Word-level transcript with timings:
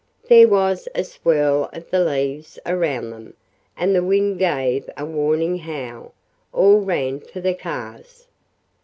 There 0.29 0.47
was 0.47 0.87
a 0.95 1.03
swirl 1.03 1.69
of 1.73 1.91
the 1.91 2.03
leaves 2.03 2.57
around 2.65 3.11
them, 3.11 3.35
and 3.77 3.93
the 3.95 4.03
wind 4.03 4.39
gave 4.39 4.89
a 4.97 5.05
warning 5.05 5.59
howl. 5.59 6.15
All 6.51 6.79
ran 6.81 7.19
for 7.19 7.39
the 7.39 7.53
cars. 7.53 8.25